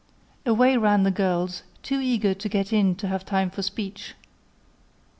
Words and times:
Away 0.47 0.77
ran 0.77 1.03
the 1.03 1.11
girls, 1.11 1.61
too 1.83 1.99
eager 1.99 2.33
to 2.33 2.49
get 2.49 2.73
in 2.73 2.95
to 2.95 3.07
have 3.07 3.23
time 3.23 3.51
for 3.51 3.61
speech. 3.61 4.15